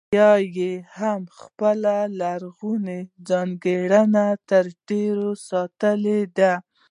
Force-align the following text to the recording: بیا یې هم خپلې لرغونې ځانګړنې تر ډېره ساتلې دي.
بیا 0.13 0.31
یې 0.57 0.71
هم 0.97 1.21
خپلې 1.39 1.99
لرغونې 2.19 2.99
ځانګړنې 3.27 4.27
تر 4.49 4.65
ډېره 4.87 5.29
ساتلې 5.49 6.19
دي. 6.37 6.53